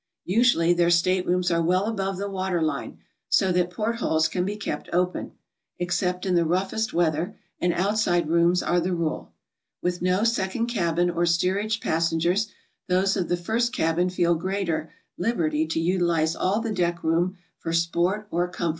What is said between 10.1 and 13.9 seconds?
second cabin or steerage passengers, those of the first